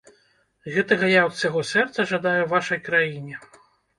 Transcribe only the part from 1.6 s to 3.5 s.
сэрца жадаю вашай краіне.